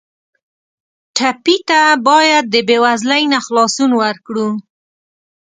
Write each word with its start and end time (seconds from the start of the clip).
ټپي 1.15 1.57
ته 1.69 1.81
باید 2.07 2.43
د 2.49 2.55
بېوزلۍ 2.67 3.23
نه 3.33 3.39
خلاصون 3.45 3.91
ورکړو. 4.01 4.49